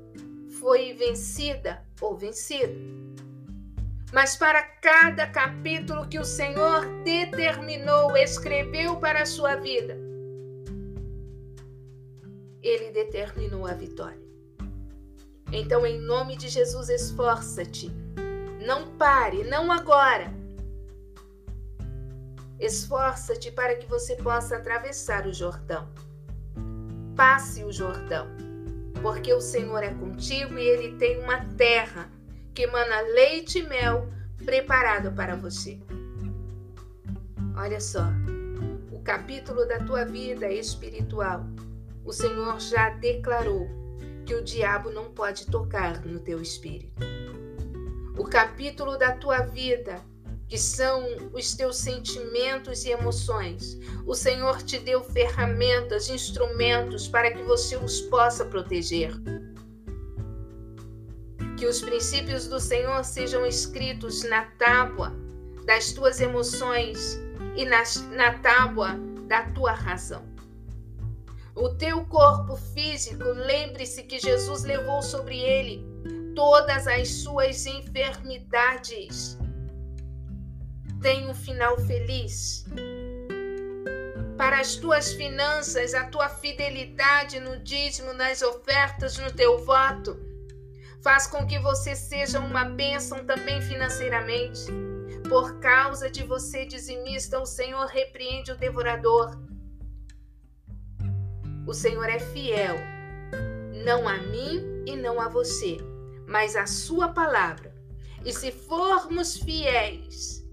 foi 0.61 0.93
vencida 0.93 1.85
ou 1.99 2.15
vencido. 2.15 2.73
Mas 4.13 4.37
para 4.37 4.63
cada 4.63 5.27
capítulo 5.27 6.07
que 6.07 6.17
o 6.17 6.23
Senhor 6.23 6.85
determinou, 7.03 8.15
escreveu 8.15 9.01
para 9.01 9.23
a 9.23 9.25
sua 9.25 9.55
vida, 9.55 9.97
Ele 12.61 12.89
determinou 12.91 13.67
a 13.67 13.73
vitória. 13.73 14.21
Então, 15.51 15.85
em 15.85 15.99
nome 15.99 16.37
de 16.37 16.47
Jesus, 16.47 16.87
esforça-te. 16.87 17.91
Não 18.65 18.95
pare, 18.97 19.43
não 19.43 19.71
agora 19.71 20.41
Esforça-te 22.61 23.51
para 23.51 23.73
que 23.73 23.87
você 23.87 24.15
possa 24.15 24.57
atravessar 24.57 25.25
o 25.25 25.33
Jordão. 25.33 25.89
Passe 27.15 27.63
o 27.63 27.71
Jordão, 27.71 28.27
porque 29.01 29.33
o 29.33 29.41
Senhor 29.41 29.81
é 29.81 29.91
contigo 29.95 30.59
e 30.59 30.63
ele 30.63 30.95
tem 30.97 31.19
uma 31.19 31.43
terra 31.55 32.07
que 32.53 32.61
emana 32.61 33.01
leite 33.15 33.57
e 33.57 33.63
mel 33.63 34.07
preparado 34.45 35.11
para 35.11 35.35
você. 35.35 35.79
Olha 37.57 37.79
só, 37.79 38.05
o 38.91 38.99
capítulo 38.99 39.65
da 39.65 39.79
tua 39.79 40.05
vida 40.05 40.47
espiritual, 40.51 41.43
o 42.05 42.13
Senhor 42.13 42.59
já 42.59 42.91
declarou 42.91 43.67
que 44.23 44.35
o 44.35 44.43
diabo 44.43 44.91
não 44.91 45.05
pode 45.05 45.47
tocar 45.47 46.05
no 46.05 46.19
teu 46.19 46.39
espírito. 46.39 47.20
O 48.21 48.23
capítulo 48.23 48.99
da 48.99 49.13
tua 49.13 49.39
vida 49.39 49.99
que 50.47 50.55
são 50.55 51.03
os 51.33 51.55
teus 51.55 51.77
sentimentos 51.77 52.85
e 52.85 52.91
emoções. 52.91 53.79
O 54.05 54.13
Senhor 54.13 54.61
te 54.61 54.77
deu 54.77 55.03
ferramentas, 55.03 56.07
instrumentos 56.07 57.07
para 57.07 57.31
que 57.31 57.41
você 57.41 57.77
os 57.77 57.99
possa 58.01 58.45
proteger. 58.45 59.11
Que 61.57 61.65
os 61.65 61.81
princípios 61.81 62.47
do 62.47 62.59
Senhor 62.59 63.03
sejam 63.03 63.43
escritos 63.43 64.21
na 64.21 64.43
tábua 64.59 65.15
das 65.65 65.91
tuas 65.91 66.21
emoções 66.21 67.19
e 67.55 67.65
na, 67.65 67.81
na 68.11 68.37
tábua 68.37 68.99
da 69.27 69.49
tua 69.49 69.71
razão. 69.71 70.23
O 71.55 71.69
teu 71.69 72.05
corpo 72.05 72.55
físico, 72.55 73.23
lembre-se 73.23 74.03
que 74.03 74.19
Jesus 74.19 74.63
levou 74.63 75.01
sobre 75.01 75.39
ele 75.39 75.90
todas 76.35 76.87
as 76.87 77.09
suas 77.09 77.65
enfermidades 77.65 79.37
tem 81.01 81.27
um 81.27 81.33
final 81.33 81.77
feliz. 81.79 82.65
Para 84.37 84.59
as 84.59 84.75
tuas 84.75 85.13
finanças, 85.13 85.93
a 85.93 86.05
tua 86.05 86.29
fidelidade 86.29 87.39
no 87.39 87.59
dízimo, 87.59 88.13
nas 88.13 88.41
ofertas, 88.41 89.17
no 89.17 89.31
teu 89.31 89.63
voto, 89.63 90.19
faz 91.03 91.27
com 91.27 91.45
que 91.45 91.59
você 91.59 91.95
seja 91.95 92.39
uma 92.39 92.65
bênção 92.65 93.25
também 93.25 93.61
financeiramente. 93.61 94.65
Por 95.27 95.59
causa 95.59 96.09
de 96.09 96.23
você, 96.23 96.65
dizimista, 96.65 97.39
o 97.39 97.45
Senhor 97.45 97.85
repreende 97.85 98.51
o 98.51 98.57
devorador. 98.57 99.39
O 101.67 101.73
Senhor 101.73 102.09
é 102.09 102.19
fiel, 102.19 102.75
não 103.85 104.07
a 104.07 104.17
mim 104.17 104.83
e 104.85 104.95
não 104.95 105.21
a 105.21 105.27
você, 105.27 105.77
mas 106.31 106.55
a 106.55 106.65
Sua 106.65 107.09
palavra. 107.09 107.75
E 108.23 108.31
se 108.31 108.51
formos 108.51 109.37
fiéis, 109.37 110.47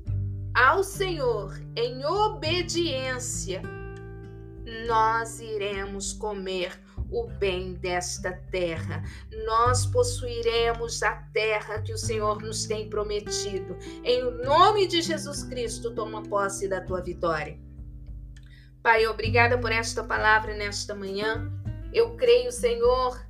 ao 0.52 0.82
Senhor 0.82 1.54
em 1.76 2.04
obediência, 2.04 3.62
nós 4.86 5.38
iremos 5.40 6.12
comer 6.12 6.78
o 7.10 7.26
bem 7.26 7.74
desta 7.74 8.32
terra. 8.50 9.02
Nós 9.46 9.86
possuiremos 9.86 11.02
a 11.02 11.12
terra 11.32 11.80
que 11.80 11.92
o 11.92 11.98
Senhor 11.98 12.42
nos 12.42 12.66
tem 12.66 12.90
prometido. 12.90 13.76
Em 14.02 14.22
nome 14.42 14.86
de 14.86 15.00
Jesus 15.00 15.44
Cristo, 15.44 15.94
toma 15.94 16.22
posse 16.24 16.68
da 16.68 16.80
tua 16.80 17.00
vitória. 17.00 17.58
Pai, 18.82 19.06
obrigada 19.06 19.56
por 19.58 19.70
esta 19.70 20.02
palavra 20.02 20.54
nesta 20.54 20.94
manhã. 20.94 21.50
Eu 21.92 22.16
creio, 22.16 22.52
Senhor, 22.52 23.27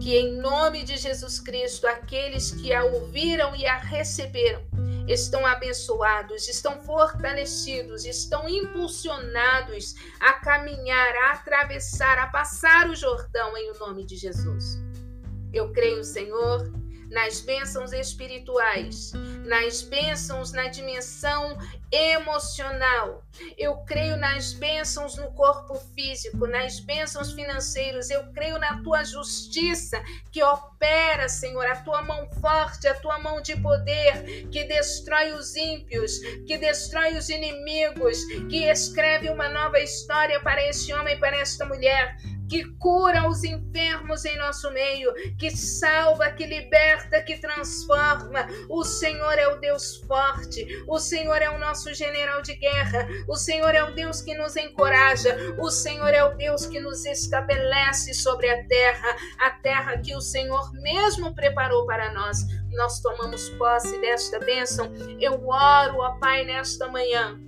que 0.00 0.16
em 0.16 0.36
nome 0.40 0.82
de 0.82 0.96
Jesus 0.96 1.40
Cristo, 1.40 1.86
aqueles 1.86 2.50
que 2.50 2.72
a 2.72 2.84
ouviram 2.84 3.54
e 3.56 3.66
a 3.66 3.78
receberam, 3.78 4.62
estão 5.08 5.46
abençoados, 5.46 6.48
estão 6.48 6.80
fortalecidos, 6.80 8.04
estão 8.04 8.48
impulsionados 8.48 9.94
a 10.20 10.34
caminhar, 10.34 11.14
a 11.24 11.32
atravessar, 11.32 12.18
a 12.18 12.26
passar 12.26 12.90
o 12.90 12.96
Jordão 12.96 13.56
em 13.56 13.72
nome 13.78 14.04
de 14.04 14.16
Jesus. 14.16 14.78
Eu 15.52 15.72
creio, 15.72 16.02
Senhor, 16.02 16.70
nas 17.10 17.40
bênçãos 17.40 17.92
espirituais, 17.92 19.12
nas 19.46 19.82
bênçãos 19.82 20.52
na 20.52 20.68
dimensão 20.68 21.56
emocional. 21.90 23.22
Eu 23.56 23.78
creio 23.78 24.16
nas 24.16 24.52
bênçãos 24.52 25.16
no 25.16 25.30
corpo 25.32 25.74
físico, 25.94 26.46
nas 26.46 26.80
bênçãos 26.80 27.32
financeiras. 27.32 28.10
Eu 28.10 28.32
creio 28.32 28.58
na 28.58 28.82
tua 28.82 29.04
justiça 29.04 30.02
que 30.32 30.42
opera, 30.42 31.28
Senhor, 31.28 31.66
a 31.66 31.76
tua 31.76 32.02
mão 32.02 32.28
forte, 32.40 32.88
a 32.88 32.94
tua 32.94 33.18
mão 33.18 33.40
de 33.40 33.56
poder 33.60 34.48
que 34.50 34.64
destrói 34.64 35.32
os 35.32 35.54
ímpios, 35.56 36.18
que 36.46 36.56
destrói 36.58 37.16
os 37.16 37.28
inimigos, 37.28 38.24
que 38.48 38.64
escreve 38.64 39.28
uma 39.30 39.48
nova 39.48 39.78
história 39.78 40.40
para 40.40 40.62
este 40.68 40.92
homem, 40.92 41.18
para 41.18 41.36
esta 41.36 41.64
mulher 41.64 42.16
que 42.48 42.64
cura 42.78 43.28
os 43.28 43.44
enfermos 43.44 44.24
em 44.24 44.36
nosso 44.38 44.70
meio, 44.70 45.12
que 45.36 45.50
salva, 45.50 46.30
que 46.30 46.46
liberta, 46.46 47.22
que 47.22 47.38
transforma. 47.38 48.46
O 48.68 48.84
Senhor 48.84 49.32
é 49.38 49.48
o 49.48 49.58
Deus 49.60 49.96
forte, 49.96 50.66
o 50.86 50.98
Senhor 50.98 51.42
é 51.42 51.50
o 51.50 51.58
nosso 51.76 51.92
general 51.92 52.40
de 52.40 52.54
guerra, 52.54 53.06
o 53.28 53.36
Senhor 53.36 53.74
é 53.74 53.84
o 53.84 53.94
Deus 53.94 54.22
que 54.22 54.34
nos 54.34 54.56
encoraja, 54.56 55.36
o 55.58 55.70
Senhor 55.70 56.08
é 56.08 56.24
o 56.24 56.34
Deus 56.34 56.64
que 56.64 56.80
nos 56.80 57.04
estabelece 57.04 58.14
sobre 58.14 58.48
a 58.48 58.66
terra, 58.66 59.14
a 59.38 59.50
terra 59.50 59.98
que 59.98 60.16
o 60.16 60.20
Senhor 60.22 60.72
mesmo 60.72 61.34
preparou 61.34 61.84
para 61.84 62.14
nós. 62.14 62.38
Nós 62.72 63.00
tomamos 63.00 63.50
posse 63.50 64.00
desta 64.00 64.38
bênção. 64.38 64.90
Eu 65.20 65.46
oro, 65.46 65.98
ó 65.98 66.18
Pai, 66.18 66.46
nesta 66.46 66.88
manhã 66.88 67.38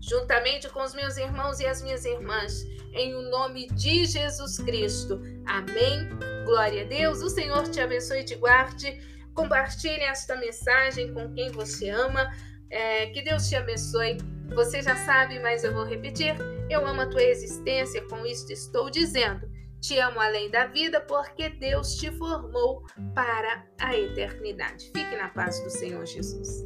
juntamente 0.00 0.68
com 0.68 0.82
os 0.82 0.94
meus 0.94 1.16
irmãos 1.16 1.60
e 1.60 1.66
as 1.66 1.80
minhas 1.80 2.04
irmãs, 2.04 2.66
em 2.92 3.14
o 3.14 3.22
nome 3.30 3.68
de 3.68 4.04
Jesus 4.04 4.56
Cristo. 4.56 5.20
Amém. 5.46 6.08
Glória 6.44 6.82
a 6.82 6.88
Deus. 6.88 7.22
O 7.22 7.30
Senhor 7.30 7.68
te 7.68 7.80
abençoe 7.80 8.20
e 8.20 8.24
te 8.24 8.34
guarde. 8.34 8.98
Compartilhe 9.32 10.02
esta 10.02 10.34
mensagem 10.34 11.14
com 11.14 11.32
quem 11.32 11.52
você 11.52 11.88
ama. 11.88 12.28
É, 12.72 13.06
que 13.08 13.22
Deus 13.22 13.48
te 13.48 13.54
abençoe. 13.54 14.16
Você 14.54 14.82
já 14.82 14.96
sabe, 14.96 15.38
mas 15.38 15.62
eu 15.62 15.74
vou 15.74 15.84
repetir. 15.84 16.34
Eu 16.70 16.86
amo 16.86 17.02
a 17.02 17.06
tua 17.06 17.22
existência, 17.22 18.02
com 18.08 18.24
isto 18.24 18.50
estou 18.50 18.90
dizendo. 18.90 19.46
Te 19.80 19.98
amo 19.98 20.18
além 20.18 20.50
da 20.50 20.66
vida, 20.66 21.00
porque 21.00 21.50
Deus 21.50 21.96
te 21.96 22.10
formou 22.12 22.82
para 23.14 23.66
a 23.78 23.96
eternidade. 23.96 24.86
Fique 24.86 25.16
na 25.16 25.28
paz 25.28 25.60
do 25.60 25.70
Senhor 25.70 26.06
Jesus. 26.06 26.64